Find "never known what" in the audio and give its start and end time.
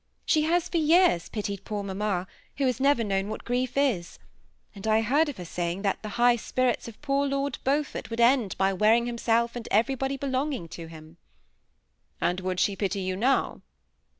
2.79-3.45